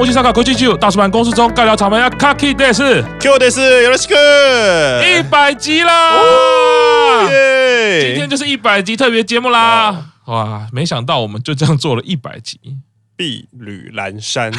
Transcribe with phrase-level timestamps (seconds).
[0.00, 4.16] 东武西烧烤国际剧大叔版公司中尬聊草莓呀，Kaki Days Q Days 有了西哥，
[5.04, 7.28] 一百集啦！
[7.28, 8.06] 耶！
[8.06, 10.12] 今天就是一百集特别节目啦！
[10.24, 12.58] 哇，没想到我们就这样做了一百集，
[13.14, 14.50] 碧吕阑珊。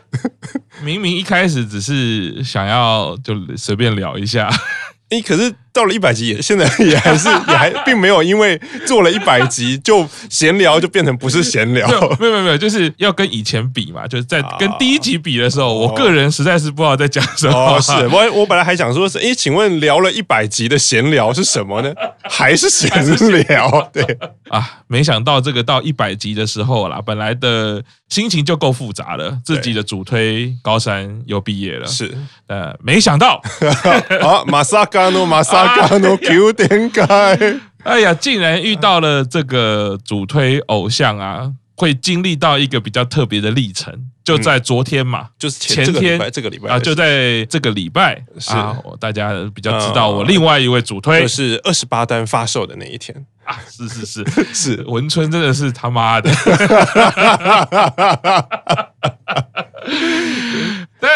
[0.84, 4.50] 明明一开始只是想要就随便聊一下。
[5.08, 17.56] 哎，可是到了一百集也，现在也还是也还 并没有因为做了一百集就闲聊就变成不是闲聊，没有没有没有，就是要跟以前比嘛，就是在跟第一集比的时候，我个人实在是不知道在讲什么。
[17.56, 21.94] 哦，是我我本来还想说是，哎，请问聊了一百集的闲聊是什么呢？
[22.22, 22.90] 还是闲
[23.46, 23.90] 聊？
[23.92, 24.04] 对
[24.50, 32.12] 啊，没想到这个到一百集的时候啦，本来的心情就够复杂了，自己的主推高山又毕业了，是
[32.46, 33.40] 呃，没想到
[34.20, 34.98] 啊，马萨克。
[34.98, 35.57] 马萨嘎诺点开，
[37.84, 48.50] 哎呀，竟然遇到了这个主推偶像啊，会经历到一个比较特别的历程，就在昨天嘛，嗯、就是前，前天这个礼拜，拜啊，就在这个礼拜是。
[48.52, 53.24] 啊，大家比较知道我另外一位主推，就是二十八单发售的那一天。
[53.44, 54.24] 啊，是是是。
[54.52, 56.30] 是，文春真的是他妈的，
[61.00, 61.10] 但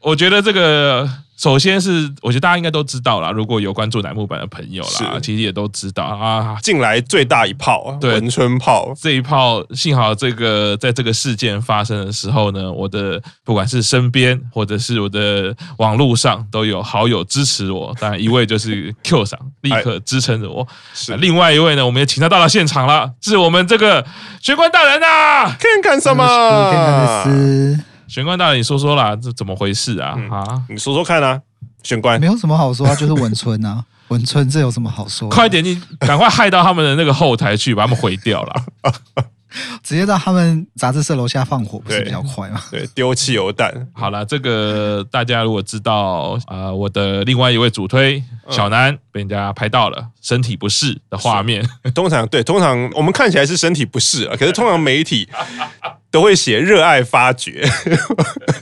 [0.00, 1.08] 我觉得这个。
[1.36, 6.56] 首先是，我觉得大家应该都知道啦，如果有关注乃木坂的朋友啦，其实也都知道啊。
[6.62, 17.94] 近来最大一炮，对，文春炮这一炮，幸好这个在这个事件发生的时候呢，我的不管是身边或者是我的网络上都有好友支持我。
[18.00, 20.66] 当然，一位就是 Q 桑，立刻支撑着我。
[20.94, 24.02] 是，另外一位呢，我们也请他到了现场了，是我们这个
[24.40, 26.24] 玄关大人啊，看看什么？
[28.08, 30.10] 玄关大人，你说说啦，这怎么回事啊？
[30.30, 31.40] 啊、嗯，你说说看啊，
[31.82, 35.28] 玄关没有什么好说啊，就是文春啊， 文春这有什么好说？
[35.28, 38.64] 快点，你赶快害到他们的那个后台去，把他们毁掉了。
[39.82, 42.62] 直接到他们杂志社楼下放火，不是比较快吗？
[42.70, 43.72] 对，丢汽油弹。
[43.94, 51.66] 好了，这个大家如果知道啊、呃，我的另外一位主推小南被人家拍到了身体不适的画面。
[51.94, 55.28] 通常对，通常我们看起来是身体不适啊， 可是通常媒体
[56.10, 57.64] 都会写热爱发掘，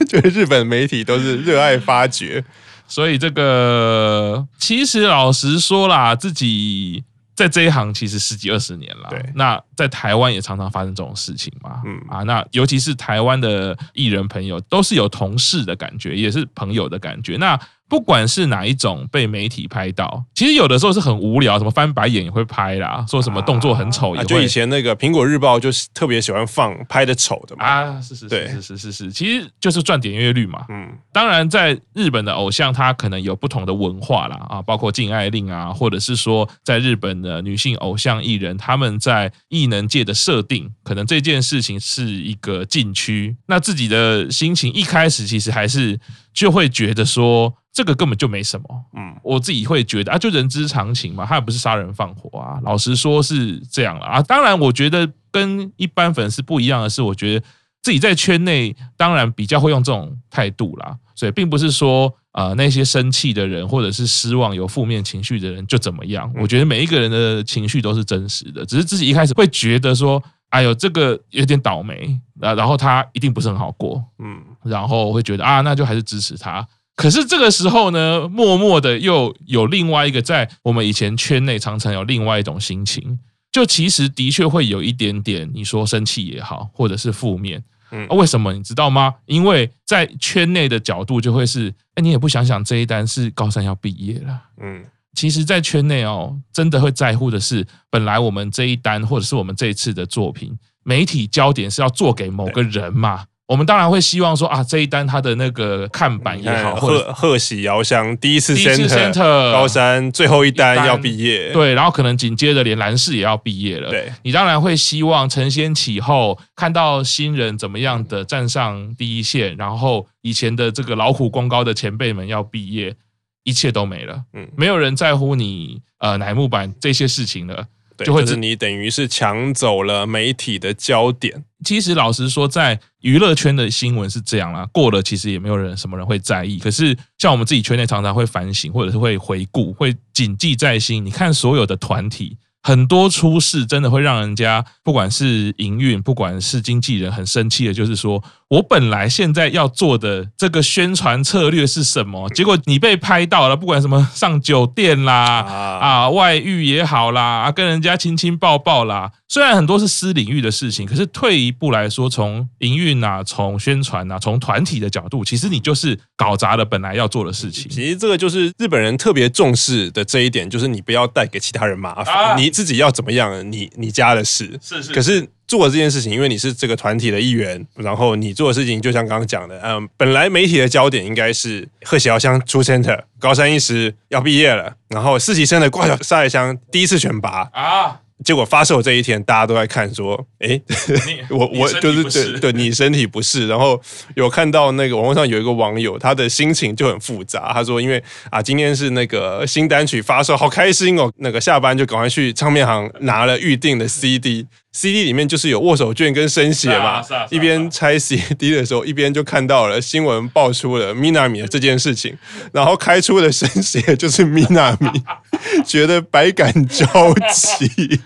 [0.07, 2.43] 就是日本媒体都是热爱发掘。
[2.87, 7.03] 所以这个其实老实说啦，自己。
[7.35, 11.99] 在这一行其实十几二十年了，对，那在台湾也常常发生这种事情嘛，嗯。
[12.09, 17.59] 啊，那尤其是台湾的艺人朋友，都是有同事的感觉，也是朋友的感觉，那。
[17.87, 24.23] 不管是哪一种被媒体拍到，其实有的时候是很无聊，什么翻白眼也会拍啦，说什么动作很丑也。
[24.25, 27.63] 就以前那个苹果日报就是特别喜欢放拍的丑的嘛。
[27.63, 30.65] 啊，是是是是是是是，其实就是赚点阅率嘛。
[30.69, 43.37] 嗯，当然在日本的偶像，他可能有不同的文化啦啊，包括禁爱令啊，或者是说在日本的女性偶像艺人，他们在艺能界的设定，可能这件事情是一个禁区。
[43.45, 45.99] 那自己的心情一开始其实还是
[46.33, 47.53] 就会觉得说。
[47.75, 54.21] 这个根本就没什么，嗯，我自己会觉得啊，就人之常情嘛，他也不是杀人放火啊，老实说是这样了啊。
[54.21, 57.45] 当然，我觉得跟一般粉丝不一样的是，我觉得
[57.83, 66.31] 自己在圈内当然比较会用这种态度啦，所以并不是说啊那些生气的人或者是失望有负面情绪的人就怎么样。
[66.39, 76.65] 我觉得每一个人的情绪都是真实的，只是自己一开始会觉得说，哎呦，这个有点倒霉啊，然后他一定不是很好过，嗯，然后会觉得啊，那就还是支持他。
[76.95, 83.19] 可是这个时候呢，默默的又有另外一个，在我们以前圈内常常有另外一种心情，
[83.51, 87.61] 就其实的确会有一点点，你说生气也好，或者是负面，
[87.91, 89.13] 嗯，为什么你知道吗？
[89.25, 94.85] 因为在圈内的角度就会是，哎，你也不想想这一单是高三要毕业了，嗯，
[95.15, 103.25] 其实，在圈内哦，真的会在乎的是，本来我们这一单或者是我们这一次的作品，媒体焦点是要做给某个人嘛。
[103.47, 122.95] 我们当然会希望说啊，这一单他的那个看板也好，贺贺喜遥香第一次 center 高山最后一单要毕业，对，然后可能紧接着连蓝氏也要毕业了，对，你当然会希望承先启后，看到新人怎么样的站上第一线，然后以前的这个劳苦功高的前辈们要毕业，
[123.43, 127.67] 一切都没了，嗯，没有人在乎你呃乃木板这些事情了。
[127.97, 131.43] 对，就会是你等于是抢走了媒体的焦点。
[131.63, 136.59] 其实老实说，在娱乐圈的新闻是这样啦，过了其实也没有人什么人会在意。
[136.59, 141.05] 可是像我们自己圈内常常会反省，或者是会回顾，会谨记在心。
[141.05, 142.37] 你看所有的团体。
[142.67, 152.27] 很多出事真的会让人家，不管是营运，不管是经纪人，很生气的，就是说我本来现在要做的这个宣传策略是什么？
[152.31, 155.43] 结果你被拍到了，不管什么上酒店啦，
[155.79, 167.69] 啊外遇也好啦，啊跟人家亲亲抱抱啦，虽然很多是私领域的事情，可是退一步来说，从营运啊，从宣传啊，从团体的角度，其实你就是搞砸了本来要做的事情。
[167.69, 174.59] 其实这个就是日本人特别重视的这一点，就是你不要带给其他人麻烦，啊、你自己要怎么样，你你家的事。
[174.61, 174.93] 是是，是。
[174.93, 188.01] 可是做这件事情，因为你是这个团体的一员，然后你做的事情，就像刚刚讲的，嗯，本来媒体的焦点应该是贺喜遥香出 center，高山一时要毕业了，然后四期生的挂小沙耶香第一次选拔啊。
[188.23, 190.59] 结果发售这一天，大家都在看，说：“哎，
[191.29, 193.79] 我我就是对对，你身体不适。”然后
[194.15, 197.51] 有看到那个网络上有一个网友，他的心情就很复杂。
[197.53, 198.01] 他说：“因为
[198.31, 201.11] 啊，今天是那个新单曲发售，好开心哦！
[201.17, 207.01] 那个下班就赶快去唱片行拿了预定的 CD。” CD 里面就是有握手券跟生写嘛，
[207.31, 212.17] 一边拆 CD 的时候，一边就看到了新闻爆出了 Minami 的这件事情，
[212.51, 215.01] 然后开出的生写就是 Minami，
[215.65, 216.85] 觉得百感交
[217.31, 218.01] 集。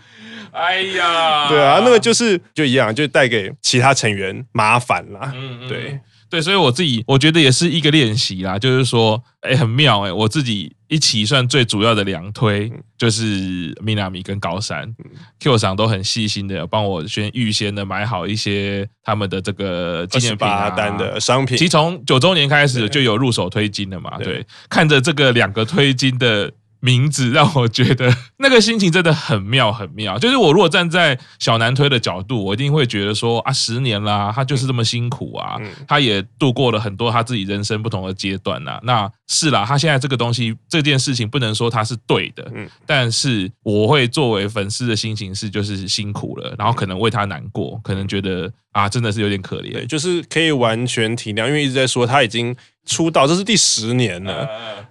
[0.51, 5.31] 哎呀，对啊，那个就是就一样，就带给其他成员麻烦啦。
[5.33, 6.00] 嗯，对。
[6.30, 14.94] 对，所以我自己我觉得也是一个练习啦，就是说，哎，很妙哎，我自己一起算最主要的两推，就是 Minami 跟高山
[15.40, 21.58] ，Q 赏都很细心的帮我先预先的买好一些他们的这个纪念品啊单的商品。
[21.58, 26.52] 其实从九周年开始就有入手推金了嘛，对，对，看着这个两个推金的。
[26.81, 30.18] 名字让我觉得 那个心情真的很妙，很妙。
[30.18, 38.80] 就是我如果站在小南推的角度，我一定会觉得说啊，十年啦，他就是这么辛苦啊，他也度过了很多他自己人生不同的阶段呐。
[38.84, 42.50] 那是啦，他现在这个东西这件事情不能说他是对的，
[42.86, 52.56] 但是我会作为粉丝的心情是就是辛苦了，然后可能为他难过，可能觉得啊，真的是有点可怜，就是可以完全体谅，因为一直在说他已经。
[52.86, 54.50] 出道这是第十年了，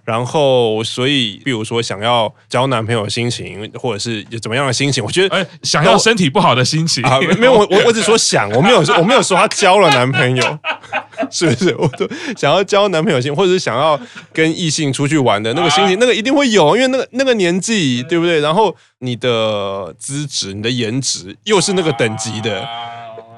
[0.09, 10.59] 然后所以，比如说想要交男朋友的心情，或者是有怎么样的心情，我觉得，哎，想要身体不好的心情啊，没有，我我我只说想，我没有说我没有说他交了男朋友，
[11.29, 11.75] 是不是？
[11.77, 13.99] 我都想要交男朋友心，或者是想要
[14.33, 18.39] 跟异性出去玩的那个心情，那个一定会有，因为那个那个年纪，对不对？
[18.39, 22.67] 然后你的资质、你的颜值又是那个等级的，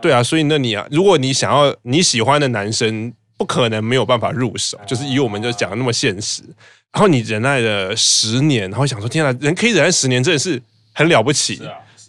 [0.01, 3.12] 对啊，所以那你啊，如果你想要你喜欢的男生。
[3.41, 6.43] 不可能没有办法入手，就是以我们就讲的那么现实。
[6.93, 10.61] 然后你忍耐了十年，然后想说天啊，人可以忍耐十年，真的是
[10.93, 11.59] 很了不起。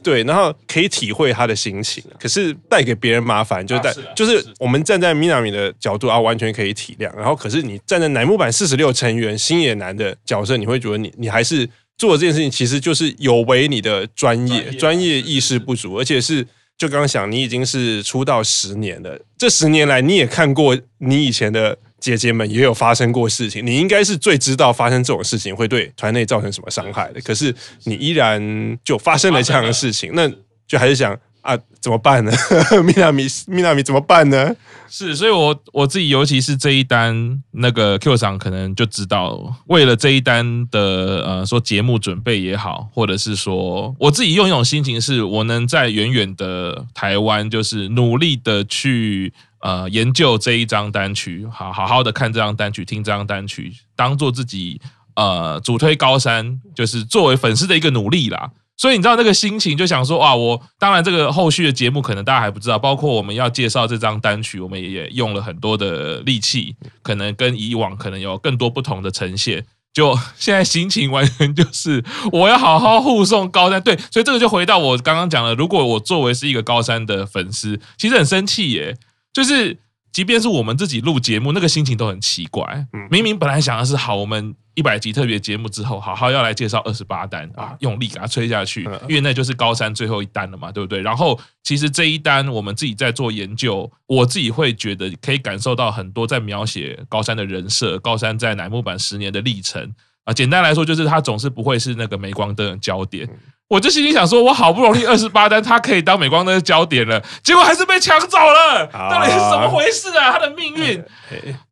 [0.02, 2.05] 对，然后可以体会他的心情。
[2.20, 7.11] 可是带给别人麻烦，就是带，就是我们站在 Minami 的角度啊，完全可以体谅。
[7.17, 16.46] 然后，可是你站在乃木坂四十六成员星野男的角色，你会觉得你你还是做这件事情，其实就是有违你的专业，专业意识不足，而且是。
[16.82, 27.20] 就刚刚想，你已经是出道十年了，这十年来你也看过，你以前的姐姐们也有发生过事情，你应该是最知道发生这种事情会对团内造成什么伤害的。
[27.20, 30.29] 可是你依然就发生了这样的事情，那
[30.67, 31.17] 就还是想。
[31.43, 32.33] 啊，怎么办呢？
[32.85, 34.55] 米娜米，米娜米怎么办呢？
[34.89, 54.81] 是，所以我我自己，尤其是这一单，那个 Q 厂可能就知道，为了这一单的呃，说节目准备也好，或者是说我自己用一种心情，是我能在远远的台湾，就是努力的去呃研究这一张单曲，好好好的看这张单曲，听这张单曲，当做自己
[55.16, 58.50] 呃主推高山，就是作为粉丝的一个努力啦。
[58.76, 69.64] 所以你知道那个心情，就想说哇，我当然这个后续的节目可能大家还不知道，包括我们要介绍这张单曲，我们也用了很多的力气，可能跟以往可能有更多不同的呈现。
[69.93, 72.02] 就现在心情完全就是
[72.33, 78.97] 我要好好护送高山，对，所以这个就回到我刚刚讲的，如果我作为是一个高山的粉丝，其实很生气耶，
[79.35, 79.79] 就是
[80.12, 82.87] 即便是我们自己录节目，那个心情都很奇怪。
[83.11, 84.54] 明明本来想的是好，我们。
[84.75, 91.02] 一百集特别节目之后，好好要来介绍二十八单啊，用力给它吹下去，因为那就是高山最后一单了嘛，对不对？
[91.02, 100.33] 然后其实这一单我们自己在做研究，我自己会觉得可以感受到很多在描写高山的人设，高山在乃木坂十年的历程啊。
[100.33, 103.28] 简单来说，就是他总是不会是那个镁光灯的焦点。
[103.73, 110.33] 我就心里想说，我好不容易二十八单，他可以当美光灯的焦点了，结果还是被抢走了，到底是怎么回事啊？
[110.33, 111.02] 他的命运，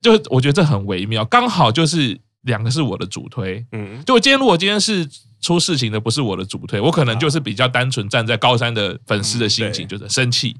[0.00, 2.18] 就我觉得这很微妙，刚好就是。
[2.44, 5.06] 两个是我的主推，嗯，就我今天如果今天是
[5.40, 10.54] 出事情的，不是我的主推，我可能就是比较单纯站在高三的粉丝的心情，就是生气。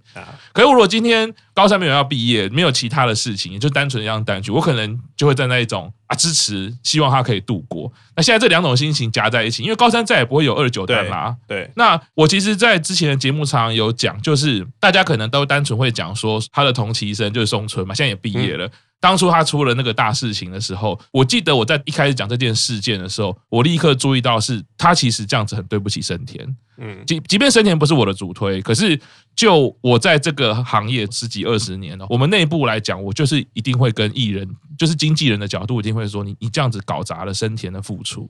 [0.52, 7.92] 可是我如果今天高三没有要毕业，没有其他的事情，也就单纯一样单曲，我可能就会站在一种啊支持，希望他可以度过。
[8.16, 11.36] 那现在这两种心情夹在一起，因为高三再也不会有二九单啦。
[11.46, 18.70] 对，那我其实，在之前的节目常有讲，就是大家可能都单纯会讲说他的同期生就是松村嘛，现在也毕业了。
[19.00, 26.56] 当初他出了那个大事情的时候，我记得我在一开始讲这件事件的时候，我立刻注意到是他其实这样子很对不起生田。
[26.82, 28.98] 嗯，即即便生田不是我的主推，可是
[29.36, 38.26] 就我在这个行业十几二十年了，我们内部来讲，我就是一定会跟艺人，就是经纪人的角度，一定会说你你这样子搞砸了生田的付出。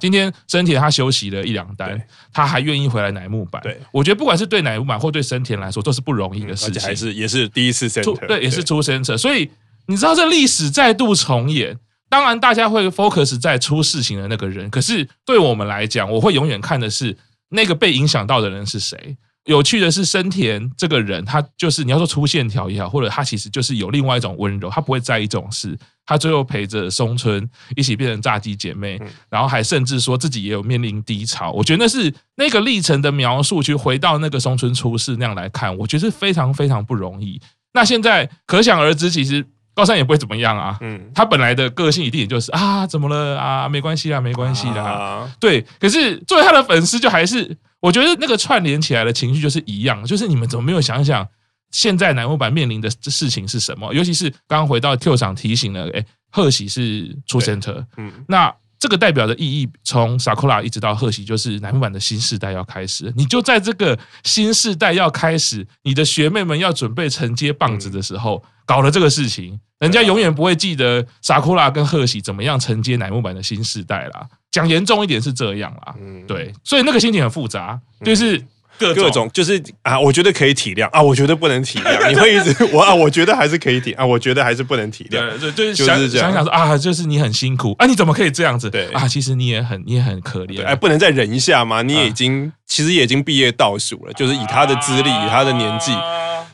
[0.00, 2.00] 今天生田他休息了一两单，
[2.32, 3.60] 他还愿意回来乃木坂。
[3.62, 9.50] 对，我觉得不管是对乃木坂或对生田来说，都是不容易的事情，还是也是第一次 center，对，也是出 center，所以
[9.90, 11.76] 你知道这历史再度重演。
[12.08, 17.16] 当然，大家会 focus 在出事情的那个人，可是对我们来讲，我会永远看的是。
[17.52, 19.16] 那个被影响到的人是谁？
[19.46, 25.76] 有趣的是，生田这个人，他就是你要说粗线条也好，或者他其实就是有另外一种温柔，他不会在意这种事。
[26.06, 27.44] 他最后陪着松村
[27.74, 31.50] 一起变成炸鸡姐妹，然后还甚至说自己也有面临低潮。
[31.50, 37.40] 我觉得那是那个历程的描述，去回到那个松村出事那样来看，我觉得是非常非常不容易。
[37.72, 39.44] 那现在可想而知，其实。
[39.80, 45.64] 高山也不会怎么样啊，嗯，他本来的个性一定也就是啊，怎么了啊，没关系啦，没关系啦，啊、对。
[45.80, 51.26] 可是作为他的粉丝，就还是我觉得那个串联起来的情绪就是一样，就是你们怎么没有想想，
[51.70, 53.94] 现在乃木坂面临的事情是什么？
[53.94, 58.54] 尤其是刚刚回到 Q 场提醒了，哎，贺喜是出 center，嗯，那。
[58.80, 63.12] 这个代表的意义，从 Sakura 一直到贺喜，就是乃木坂的新世代要开始。
[63.14, 74.26] 你就在这个新世代要开始，你的学妹们要准备承接棒子的时候，搞了这个事情，人家永远不会记得 Sakura 跟贺喜怎么样承接乃木坂的新世代啦。
[74.50, 75.94] 讲严重一点是这样啦，
[76.26, 78.42] 对，所以那个心情很复杂，就是。
[78.80, 82.08] 各种，各种就是啊，我觉得可以体谅啊，我觉得不能体谅。
[82.08, 85.38] 你会一直我啊，我觉得还是可以体啊，我觉得还是不能体谅。
[85.38, 88.70] 对，对，就是想就是想想说啊，就是你很辛苦啊，你怎么可以这样子？
[88.70, 90.64] 对啊，其实你也很你也很可怜。
[90.64, 91.82] 哎，不能再忍一下吗？
[91.82, 95.92] 你也已经、啊、其实也已经毕业倒数了，就是以他的资历，以他的年纪。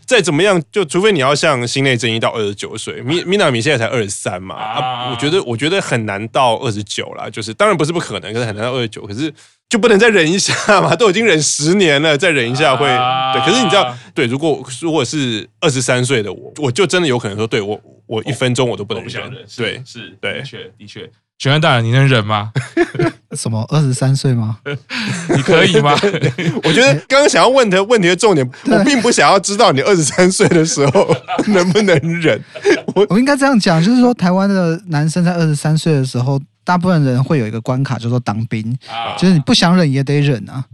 [0.06, 9.32] 再怎么样，就除非你要像心内正一到二十九岁，米米娜米现在才二十三嘛啊，我觉得我觉得很难到二十九啦，就是当然不是不可能，可是很难到二十九，可是
[9.68, 10.94] 就不能再忍一下嘛？
[10.96, 13.44] 都已经忍十年了，再忍一下会对。
[13.44, 21.10] 可是你知道，对，如果如果是二十三岁的我，我就真的有可能说，对我我一分钟我都不能忍，对，是，对，的确的确。
[21.38, 22.50] 玄幻大人，你能忍吗？
[23.36, 24.56] 什么二十三岁吗？
[25.34, 25.94] 你可以吗？
[26.64, 31.14] 我觉得刚刚想要问的问题的重点，我并不想要知道你二十三岁的时候
[31.48, 32.42] 能不能忍。
[32.94, 38.76] 我我应该这样讲，就是说台湾的男生在二十三岁的时候，大部分人会有一个关卡，叫做当兵，
[39.16, 40.64] 就是你不想忍也得忍啊。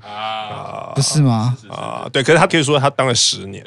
[0.95, 1.57] 不是吗？
[1.71, 3.63] 啊，对，可是他可以说他当了十年，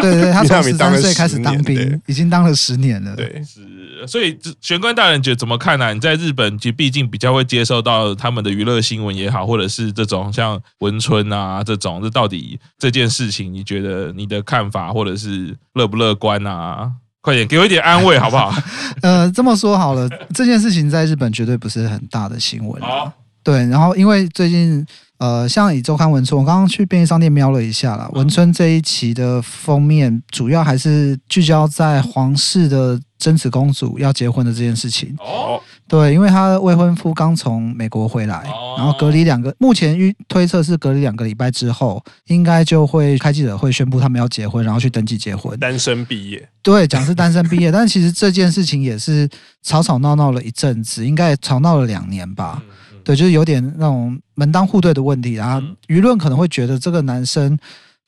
[0.00, 3.14] 对对， 他从十三岁开始当兵，已经当了十年了。
[3.16, 5.92] 对，是，所以玄关大人觉得怎么看呢？
[5.92, 16.90] 你在日本，其实毕竟比较会接受到他们的娱乐新闻也好，或者是这种像文春啊这种，这到底这件事情，你觉得你的看法，或者是乐不乐观啊？
[17.22, 18.52] 快点给我一点安慰好不好？
[19.00, 22.82] 呃，这么说好了，这件事情在日本绝对不是很大的新闻。
[22.82, 23.10] 好，
[23.42, 24.86] 对，然后因为最近。
[25.18, 28.10] 呃，像以周刊文春，我刚刚去便利商店瞄了一下啦。
[28.12, 35.14] 文春这一期的封面主要还是聚焦在皇室的真子公主要结婚的这件事情。
[35.20, 35.62] 哦，
[35.92, 38.42] 对，因为她未婚夫刚从美国回来，
[38.78, 45.54] 然后隔离两个，目前预推测是隔离两个礼拜之后，应该就会开记者会宣布他们要结婚，然后去登记结婚。
[45.60, 49.28] 单身毕业，对，讲是单身毕业，但其实这件事情也是
[49.62, 52.62] 吵吵闹闹了一阵子，应该也吵闹了两年吧。
[53.04, 57.58] 对，就是有点那种门当户对的问题，然后舆论可能会觉得这个男生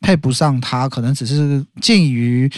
[0.04, 2.50] 配不上他，可能只是近于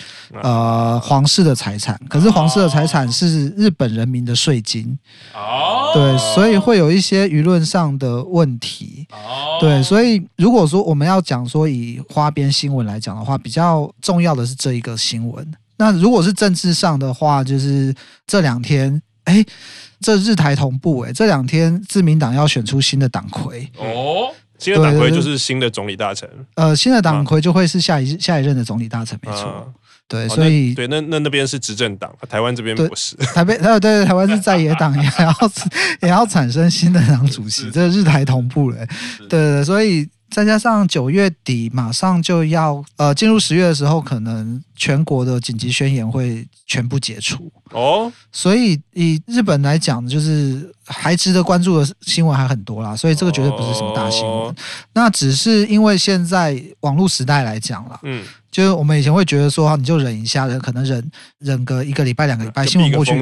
[0.42, 4.98] 呃皇室的财产，可是皇室的财产是日本人民的税金，
[5.32, 15.46] 哦，对，所以会有一些舆论上的问题，哦，对，所以如果说我们要讲说以花边新闻来讲的话，比较重要的是这一个新闻。
[15.76, 17.94] 那如果是政治上的话，就是
[18.26, 19.44] 这两天，哎。
[19.98, 23.66] 这日台同步哎，这两天自民党要选出新的党魁。
[23.78, 26.28] 哦，新的党魁就是新的总理大臣。
[26.54, 29.72] 呃，新的党魁就会是下一下一任的总理大臣，没错。
[30.08, 33.16] 对，所以对，那那那边是执政党，台湾这边不是。
[33.16, 35.34] 台北 呃对，台湾是在野党， 也要
[36.02, 38.76] 也要产生新的党主席，这日台同步了。
[39.28, 40.08] 对对，所以。
[40.30, 48.12] 再加上九月底马上就要呃进入十月的时候，可能全国的紧急宣言会全部解除哦。
[48.32, 52.94] 所以以日本来讲，就是还值得关注的新闻还很多啦。
[52.94, 54.54] 所以这个绝对不是什么大新闻。
[54.92, 63.12] 那只是因为现在网络时代来讲啦，嗯，就是我们以前会觉得说，你就忍一下，人可能忍忍个一个礼拜、两个礼拜，新闻过去，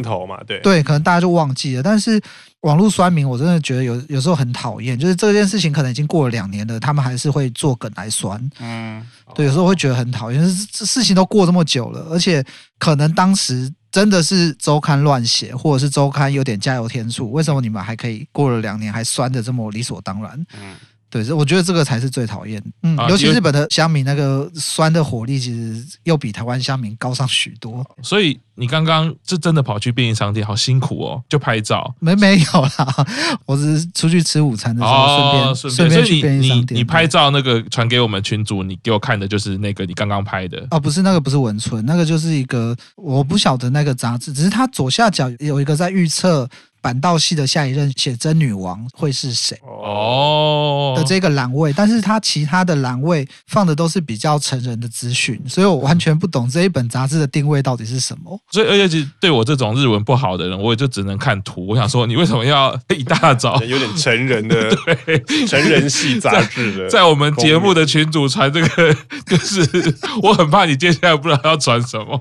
[0.46, 1.82] 对对，可能大家就忘记了。
[1.82, 2.20] 但是
[2.64, 8.40] 网络酸民，我真的觉得有有时候很讨厌，就是这件事情可能已经过了两年了，他们还是会做梗来酸。
[8.58, 10.42] 嗯，对，有时候会觉得很讨厌，
[10.72, 12.42] 这事情都过这么久了，而且
[12.78, 20.46] 可能当时真的是周刊乱写，或者是周刊有点加油添醋，为什么你们还可以过了两年还酸的这么理所当然？
[20.58, 20.74] 嗯。
[21.22, 22.60] 对，我觉得这个才是最讨厌。
[22.82, 27.86] 嗯，尤其日本的香米那个酸的火力，其实又比台湾香米高上许多。
[28.02, 31.94] 所以你刚刚是真的跑去便利商店，好辛苦哦，就拍照。
[32.00, 33.06] 没没有啦，
[33.46, 36.76] 我只是出去吃午餐的时候顺便、哦、顺便顺便去便利商店。
[36.76, 40.66] 你你拍照那个传给我们群主，你给我看的就是那个你刚刚拍的。
[40.72, 46.48] 哦，不是那个，不是文春，那个就是一个我不晓得那个杂志，只是它左下角有一个在预测。
[46.84, 49.58] 坂道系的下一任写真女王会是谁？
[49.66, 58.38] 哦，的这个栏位，但是他其他的栏位放的都是比较成人的资讯，所以我完全不懂这一本杂志的定位到底是什么。
[58.50, 61.66] 所以，而且对我这种日文不好的人，我也就只能看图。
[61.68, 72.20] 我想说，你为什么要 一大早有点成人的 对成人系杂志的，在我们节目的群组传这个， 就是我很怕你接下来不知道要传什么。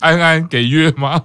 [0.00, 1.22] 安安给约吗？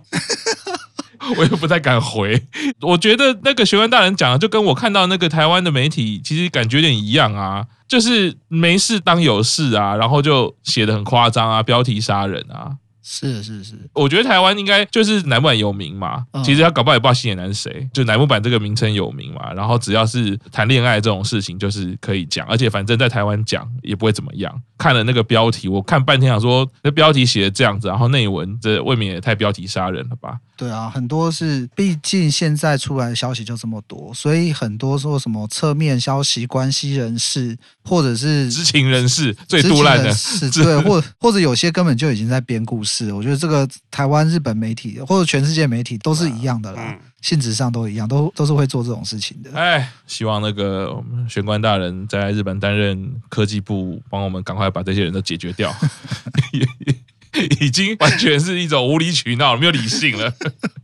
[1.38, 2.42] 我又不太敢回，
[2.82, 12.78] 我觉得那个学问大人讲的，就跟我看到那个台湾的媒体，其实感觉有点一样啊，就是没事当有事啊，然后就写的很夸张啊，标题杀人啊。
[13.12, 24.62] 是是是，我觉得台湾应该就是乃木坂有名嘛，其实他搞不好也不知道新野男是谁，就乃木坂这个名称有名嘛，然后只要是谈恋爱这种事情，就是可以讲，而且反正在台湾讲也不会怎么样。
[24.78, 30.38] 看了那个标题，我看半天想说，那标题写的这样子，然后内文这未免也太标题杀人了吧？
[30.56, 42.99] 对啊，很多是，毕竟现在出来的消息就这么多，所以很多说什么侧面消息、关系人士或者是知情人士最多烂的，是 对，或或者有些根本就已经在编故事。
[43.12, 49.52] 我觉得这个台湾、日本媒体或者全世界媒体都是一样的啦，嗯、性质上都一样，都都是会做这种事情的。
[49.54, 55.74] 哎，希望那个我们玄关大人在日本担任科技部，帮我们赶快把这些人都解决掉。
[57.62, 60.34] 已经完全是一种无理取闹，没有理性了，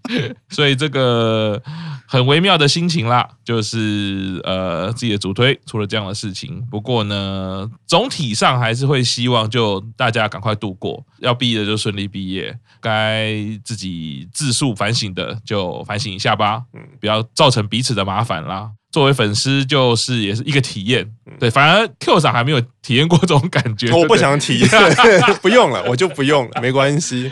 [0.50, 1.62] 所以这个
[2.08, 6.64] 很微妙的心情啦，就是呃自己的主推出了这样的事情。
[6.70, 18.70] 不过呢，总体上还是会希望就大家赶快度过，要毕业的就顺利毕业，该自己自述反省的就反省一下吧，嗯，不要造成彼此的麻烦啦。
[18.96, 21.06] 作为粉丝，就是也是一个体验。
[21.38, 23.92] 对，反而 Q 赏还没有体验过这种感觉。
[23.92, 24.70] 我不想体验，
[25.44, 27.30] 不用了，我就不用了，没关系。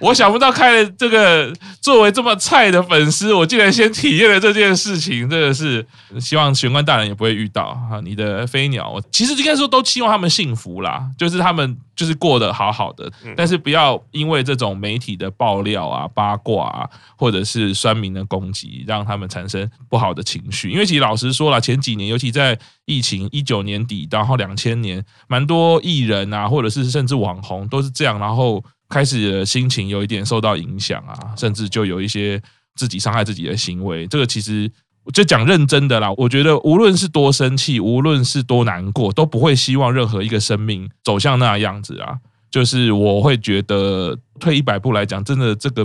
[0.00, 5.86] 我想不到开了这个，作为这么菜的粉丝，我竟然先体验了这件事情，真的是
[6.20, 8.00] 希望玄关大人也不会遇到哈。
[8.02, 20.70] 你的飞鸟，我其实应该说都希望他们幸福啦，就是他们就是过得好好的，但是不要因为这种媒体的爆料啊、八卦啊，或者是酸民的攻击，让他们产生不好的情绪。
[20.70, 28.62] 因为其实老实说了，前几年，尤其在疫情一九年底，然后两千年，蛮多艺人啊，或者是甚至网红都是这样，然后。
[28.94, 32.40] 开始心情有一点受到影响啊，甚至就有一些
[32.76, 34.06] 自己伤害自己的行为。
[34.06, 34.70] 这个其实
[35.12, 42.16] 就讲认真的啦，我觉得无论是多生气，无论是多难过，都不会希望任何一个生命走向那样子啊。
[42.52, 45.84] 就是我会觉得退一百步来讲，真的这个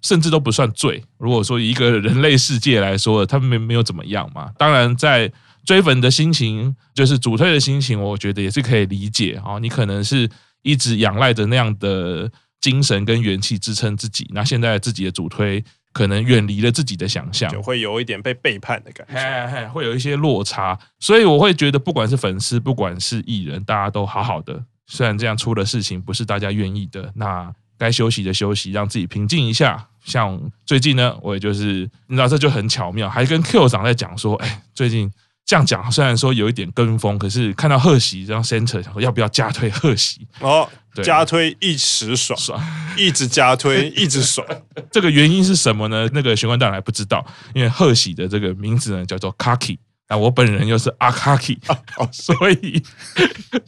[0.00, 1.04] 甚至都不算罪。
[1.18, 4.50] 如果说一个人类世界来说，他们没没有怎么样嘛。
[4.56, 5.30] 当然，在
[5.66, 9.58] 追粉的心情，就是主推的心情，我觉得也是可以理解啊。
[9.58, 10.26] 你可能是
[10.62, 12.32] 一直仰赖着那样的。
[12.60, 24.64] 精神跟元气支撑自己，那现在自己的主推可能远离了自己的想象，就会有一点被背叛的感觉，会有一些落差，所以我会觉得，不管是粉丝，不管是艺人，大家都好好的。
[24.86, 29.88] 虽然这样出的事情不是大家愿意的，那该休息的休息，让自己平静一下。
[30.04, 35.10] 像最近呢，我也就是你知道，这就很巧妙，还跟 Q 长在讲说，哎，最近。
[35.46, 40.26] 这样讲虽然说有一点跟风，可是看到贺喜这样 center，想说要不要加推贺喜？
[40.40, 42.60] 哦，对加推一时爽，爽
[42.96, 44.44] 一直加推一直爽。
[44.90, 46.10] 这个原因是什么呢？
[46.12, 49.78] 那个玄关大人还不知道，因为贺喜的这个名字呢叫做 Kaki，
[50.08, 51.58] 那我本人又是阿 Kaki，
[52.10, 52.82] 所以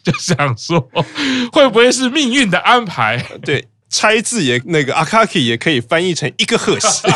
[0.03, 0.81] 就想说
[1.53, 3.25] 会不会是命运的安排？
[3.45, 7.07] 对，拆字也那个阿 Kaki 也可以翻译成一个贺喜，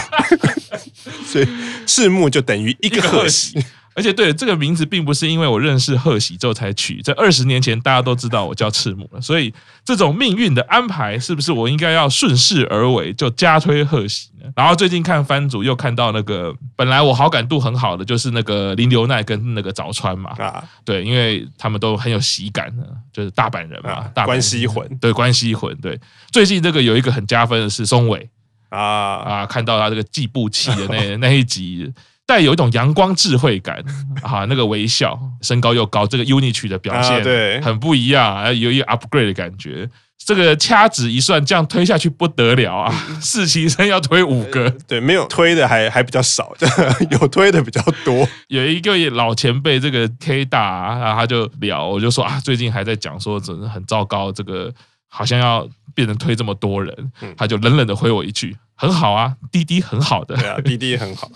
[1.27, 1.49] 所以
[1.85, 3.61] 赤木就等于一个贺喜。
[3.95, 9.53] 而且，对这个名字，并不是因为我认识贺喜之后才取，在二十年前大家都知道我叫赤木了，所以
[9.85, 14.51] 这种命运的安排，是不是我应该要顺势而为，就加推贺喜呢？
[14.57, 26.01] 然后最近看番组又看到那个本来我好感度很好的，就是那个林流奈跟那个早川嘛，啊，对，因为他们都很有喜感的，就是大阪人嘛，啊、大关西魂，对，关西魂，对。
[26.31, 28.31] 最近这个有一个很加分的是松尾
[28.71, 31.93] 啊啊，看到他这个计步器的那 那一集。
[32.27, 33.83] 带有一种阳光智慧感
[34.23, 39.89] 啊，那个微笑，身高又高，这个 UNI 曲的表现对很不一样，有一个 upgrade 的感觉。
[40.25, 42.95] 这个掐指一算，这样推下去不得了啊！
[43.21, 46.55] 四期生要推五个，对，没有推的还还比较少，
[47.11, 48.29] 有推的比较多。
[48.47, 54.73] 有一个老前辈，这个 K 大啊，然后他就聊，我就说啊，最近还在讲说，真的很糟糕，这个
[55.09, 61.29] 好像要变成推这么多人，他就冷冷的回我一句：很好啊，滴滴很好的，对啊，滴滴很好。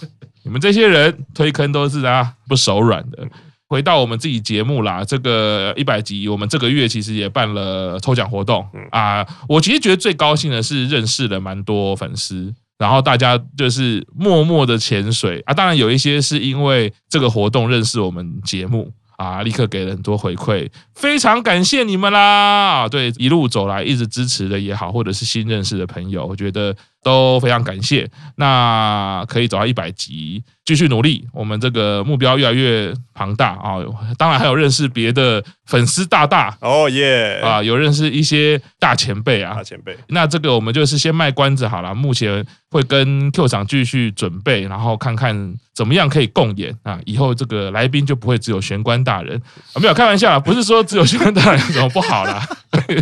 [0.46, 3.28] 你们这些人推坑都是啊不手软的。
[3.68, 9.26] 回到我们自己节目啦，这个一百集，我们这个月其实也办了抽奖活动啊。
[9.48, 15.52] 我其实觉得最高兴的是认识了蛮多粉丝，然后大家就是默默的潜水啊。
[15.52, 22.86] 当然有一些是因为这个活动认识我们节目啊，立刻给了很多回馈，非常感谢你们啦！
[22.88, 26.72] 对，一路走来一直支持的也好，或者是新认识的朋友，我觉得
[27.06, 28.10] 都非常感谢。
[28.34, 30.42] 那可以走到一百集。
[30.66, 33.78] 继续努力，我们这个目标越来越庞大啊！
[34.18, 39.96] 当然还有认识别的粉丝大大哦耶啊，有认识一些大前辈啊，大前辈。
[40.08, 46.98] 那这个我们就是先卖关子好了，目前会跟 Q 厂继续准备，然后看看怎么样可以共演啊。
[47.06, 49.40] 以后这个来宾就不会只有玄关大人
[49.72, 52.42] 啊，没有开玩笑啦，不是说只有玄关大人有什么不好啦，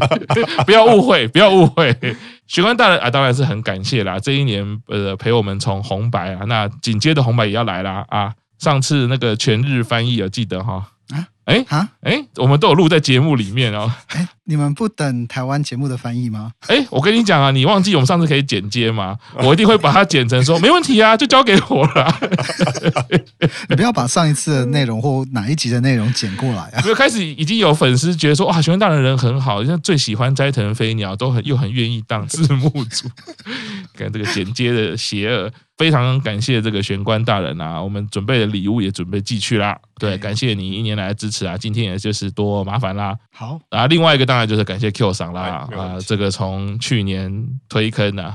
[0.66, 1.96] 不要误会，不要误会。
[2.46, 4.20] 玄关大人啊，当然是很感谢啦。
[4.20, 8.34] 这一年呃陪我们从红白啊，那紧接着红白也要来啦啊。
[8.58, 10.90] 上次那个全日翻译有记得哈？
[11.10, 13.92] 啊，哎啊哎，我们都有录在节目里面哦。
[14.08, 16.52] 哎，你们不等台湾节目的翻译吗？
[16.66, 19.16] 哎，我跟你讲啊，你忘记我们上次可以剪接吗？
[19.42, 22.20] 我一定会把它剪成说没问题啊，就交给我了。
[23.68, 26.82] 你不要把上一次的内容或哪一集的内容剪过来啊。
[26.82, 33.08] 没有开始已经有粉丝觉得说哇，玄关大人人很好，像最喜欢斋藤飞鸟，都很又很愿意当字幕组，
[33.96, 35.50] 看这个剪接的邪恶。
[35.76, 39.76] 非常感谢这个玄关大人啊，我们准备的礼物也准备寄去啦。
[39.98, 43.16] 对，感谢你一年来的支持啊，今天也就是多麻烦啦。
[43.32, 48.34] 好啊，另外一个当然就是感谢 Q 赏啦啊，这个从去年推坑啊，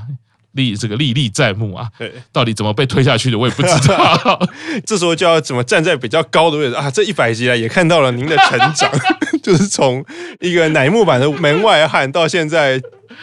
[0.52, 4.40] 历这个历历在目啊，对，到底怎么被推下去的我也不知道。
[4.86, 6.90] 这时候就要怎么站在比较高的位置啊？
[6.90, 8.90] 这一百集来也看到了您的成长，
[9.44, 10.02] 就是从
[10.40, 12.80] 一个乃木坂的门外汉到现在。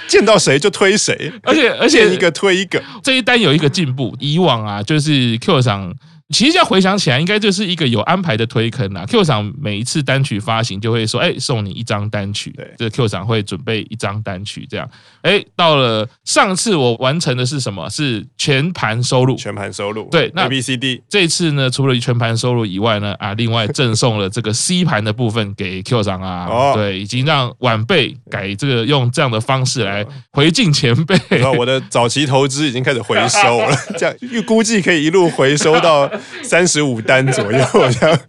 [0.08, 4.16] 见到谁就推谁，而且而且一个推一个，这一单有一个进步。
[4.20, 5.92] 以往啊，就是 Q 赏。
[6.30, 9.06] 其实这样回想起来，应该就是一个有安排的推坑啦。
[9.06, 14.90] Q 厂每一次单曲发行就会说：“哎，送你一张单曲。”对，这个 Q 厂会准备一张单曲，这样。
[15.22, 17.90] 哎，到了上次我完成的是什么？
[17.90, 19.38] 是全盘收入。
[19.38, 20.10] 全盘收入。
[20.12, 26.48] 对，那 A B C D 这次呢，除了全盘收入以外呢，啊，另外赠送了这个 C 盘的部分给 Q 厂啊。
[26.50, 26.74] 哦。
[26.76, 31.18] 对，已经让晚辈改这个用这样的方式来回敬前辈。
[31.58, 36.12] 我的早期投资已经开始回收了， 这样又估计可以一路回收到。
[36.44, 38.20] 三十五单左右， 好像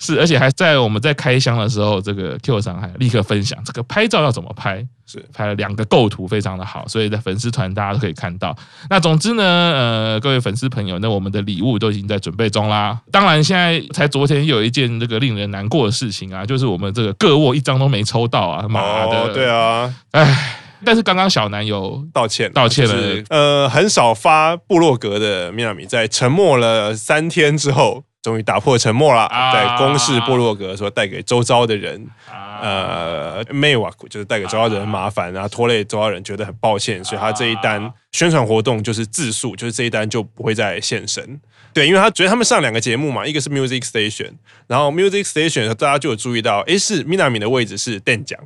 [0.00, 8.56] 是，而且还在我们在开箱的时候，这个 Q 上还立刻分享这个拍照要怎么拍，是拍了两个构图，非常的好，所以在粉丝团大家都可以看到。
[8.88, 12.96] 那总之呢，呃，各位粉丝朋友，那我们的礼物都已经在准备中啦。
[13.10, 20.60] 当然，现在才昨天有一件这个令人难过的事情啊，就是我们这个个握一张都没抽到啊，妈的，哦、对啊，哎。
[20.84, 22.92] 但是刚刚小南有道歉，道歉了。
[22.92, 41.40] 就是、呃，很少发部落格的 Minami，在沉默了三天之后，终于打破沉默了，啊、在公示部落格说带给周遭的人，啊、呃，迷惑就是带给周遭的人麻烦，然后拖累周遭人，觉得很抱歉，所以他这一单宣传活动就是自诉，就是这一单就不会再现身。
[41.72, 44.30] 对，因为他觉得他们上两个节目嘛，一个是 Music Station，
[44.66, 48.38] 然后 Music Station 大家就有注意到，哎，是 Minami 的位置是电奖。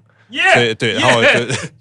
[0.54, 1.22] 对对，然后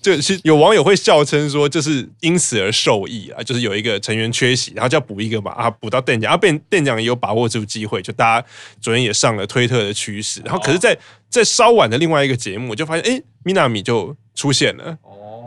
[0.02, 0.16] 就.
[0.16, 8.48] 就是有网友会笑称说，就是因此而受益啊，就是有一个成员缺席，然后就要补一个嘛，啊，补到店长，啊，店店长也有把握住机会，就大家
[8.80, 14.98] 昨天也上了推特的趋势，然后可是在，在在稍晚的另外一个节目，就发现哎，Minami 就出现了，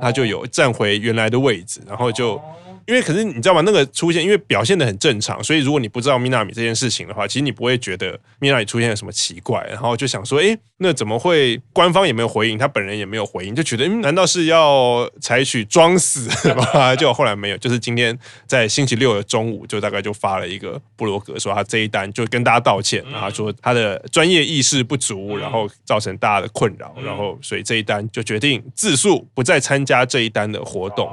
[0.01, 2.41] 他就有站回原来的位置，然后就。
[2.87, 3.63] 因为可是你知道吗？
[3.65, 11.61] 那个出现，因为表现的很正常，所以如果你不知道 Minami 这件事情的话，其实你不会觉得 Minami 出现了什么奇怪，然后就想说，哎，那怎么会？
[11.73, 16.95] 官方也没有回应，他本人也没有回应，就觉得，嗯，难道是要采取装死吗？
[16.97, 18.17] 就后来没有，就是今天
[18.47, 31.11] 在星期六的中午，就大概就发了一个布罗格，说他这一单就跟大家道歉，然后说他的专业意识不足，然后造成大家的困扰，然后所以这一单就决定自诉，不再参加这一单的活动。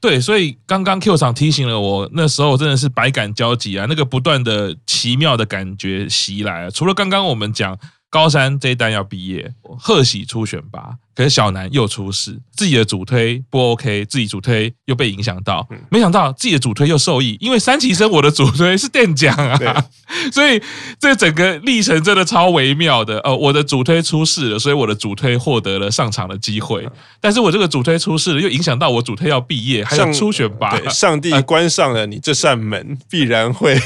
[0.00, 6.70] 对，所以刚刚 Q 场提醒了我，那时候我真的是百感交集啊，那个不断的奇妙的感觉袭来啊。
[6.70, 7.76] 除了刚刚我们讲
[8.08, 19.84] 高三这一单要毕业，贺喜出选拔，可是小南又出事，自己的主推不 OK，自己主推又被影响到，没想到自己的主推又受益，因为三旗生我的主推 是垫奖啊，
[20.32, 20.62] 所以
[20.98, 23.18] 这整个历程真的超微妙的。
[23.20, 26.88] 呃，我的主推出事了，所以我的主推获得了上场的机会，
[27.20, 33.76] 但是我这个主推出事了，又影响到我主推要毕业，还有出选拔，上帝关上了你这扇门， 必然会。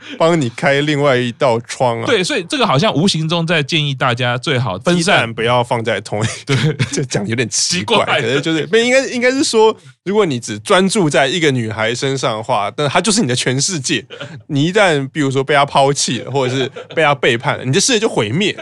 [0.18, 2.06] 帮你开另外一道窗啊！
[2.06, 6.26] 对，所以这个好像无形中在建议大家最好分散，不要放在同一。
[6.46, 6.56] 对，
[6.92, 14.04] 这讲有点奇怪，可是就是不应该应该是说，如果你只专注在一个女孩身上的话，那她就是你的全世界。
[14.48, 18.56] 你一旦比如说被她抛弃了，或者是被她背叛了，你的世界就毁灭。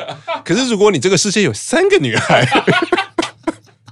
[0.44, 2.46] 可是如果你这个世界有三个女孩。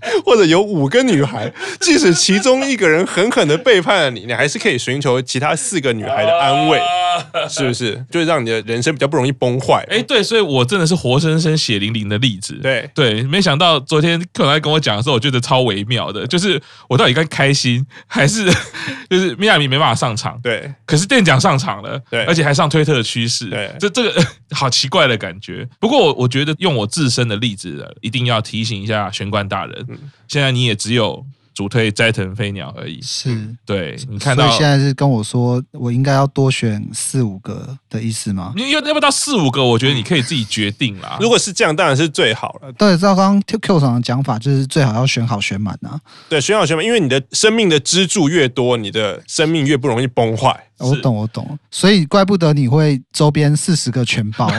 [0.25, 6.81] 或者有五个女孩，即使其中一个人狠狠的背叛了你，你还是可以寻求其他四个女孩的安慰，
[7.49, 8.05] 是不是？
[8.11, 9.85] 就让你的人生比较不容易崩坏。
[9.91, 12.55] 哎，对，所以我真的是活生生血淋淋的例子。
[12.63, 18.45] 对对，没想到昨天可能还跟我讲的时候，我觉得超微妙的，就是我到底该开心还是
[19.11, 20.39] 就是米亚米没办法上场？
[20.43, 25.67] 对，可是店长上场了，对，而且还上推特的趋势，对，这这个 好奇怪的感觉。
[25.81, 29.87] 不过我我觉得用我自身的例子，一定要提醒一下玄关大人。
[30.29, 38.53] 现在你也只有主推斋藤飞鸟而已，是对，你看到现在是跟我说我应该要多选四五个的意思吗？
[38.57, 41.17] 你要要不到四五个，我觉得你可以自己决定啦。
[41.21, 42.73] 如果是这样，当然是最好了。
[42.73, 46.01] 对，照刚刚 Q 长的讲法，就是最好要选好选满啊。
[46.29, 50.69] 对，选好选满，因为你的生命的支柱越多，你的生命越不容易崩坏。
[50.79, 54.49] 我懂，我懂，所以怪不得你会周边四十个全包。
[54.49, 54.57] 没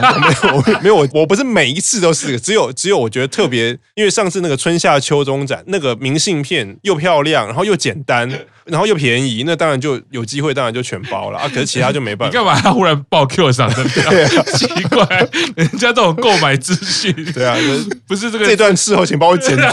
[0.48, 8.28] 有，没有，我 我不是每一次都四个，只有只有我觉得特别，因为上次那个春夏秋冬展那个明信片又漂亮，然后又简单，
[8.64, 11.46] 然后又便宜，那当然就有机会，当然就全包了啊。
[11.48, 12.38] 可是其他就没办法。
[12.38, 12.58] 你干嘛？
[12.60, 13.84] 他忽然爆 Q 上的？
[13.90, 15.06] 对啊，奇怪，
[15.54, 17.54] 人家这种购买资讯，对啊，
[18.08, 19.70] 不是这个这段事后请帮我剪掉。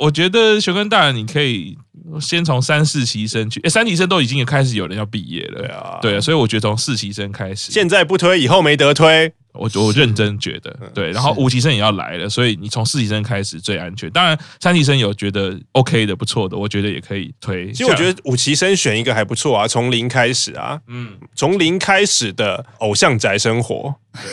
[0.00, 1.78] 我觉得熊根大人，你可以。
[2.18, 14.10] 先从三四期生去，诶，三期生都已经有开始有人要毕业了，对啊，对啊，所以我觉得从四期生开始，现在不推，以后没得推，我我认真觉得，对，然后五期生也要来了，所以你从四期生开始最安全。
[14.10, 17.70] 当然，三期生有觉得 OK 的、不错的，我觉得也可以推。
[17.72, 24.30] 其实我觉得五期生选一个还不错啊，从零开始啊，嗯，从零开始的偶像宅生活，对，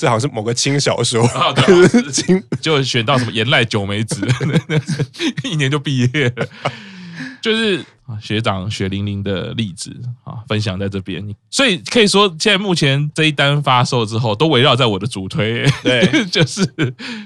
[0.00, 1.22] 这好像是某个轻小说，
[2.10, 4.26] 轻就选到什么岩濑久美子，
[5.44, 6.48] 一年就毕业了。
[7.40, 7.84] 就是
[8.20, 16.66] 学长血淋淋的例子啊，分享在这边，所以可以说，现在目前这一单发售之后，都围绕在我的主推，对， 就是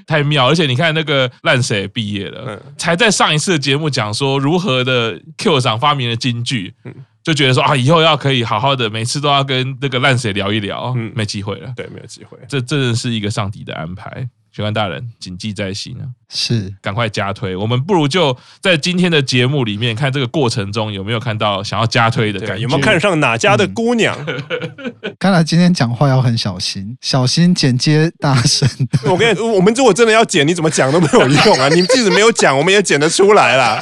[0.07, 0.48] 太妙。
[0.48, 6.74] 而且你看那个烂谁也毕业了，才在上一次的节目讲说如何的 Q 上发明了金句，
[7.22, 14.29] 就觉得说啊，以后要可以好好的，每次都要跟那个烂谁聊一聊，没机会了，对，没有机会，这真的是一个上帝的安排。
[14.55, 16.07] 玄关大人，谨记在心啊！
[16.33, 17.57] 是，赶快加推。
[17.57, 24.17] 我们不如就在今天的节目里面看这个过程中有没有看到想要加推的感觉，有没有看上哪家的姑娘？
[24.29, 28.69] 嗯、看来今天讲话要很小心，小心剪接大神。
[29.11, 31.69] 我跟你，我们如果真的要剪，你怎么讲都没有用啊！
[31.75, 33.81] 你即使没有讲，我们也剪得出来啦。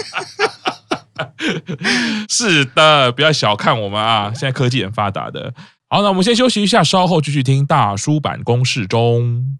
[2.30, 4.32] 是的，不要小看我们啊！
[4.34, 5.52] 现在科技很发达的。
[5.90, 9.58] 好，那我们先休息一下，稍后继续听大叔版公式中。